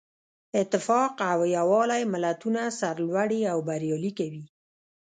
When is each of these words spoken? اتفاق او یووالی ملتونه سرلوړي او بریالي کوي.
اتفاق 0.61 1.13
او 1.31 1.39
یووالی 1.57 2.01
ملتونه 2.13 2.61
سرلوړي 2.79 3.41
او 3.51 3.57
بریالي 3.67 4.11
کوي. 4.19 4.43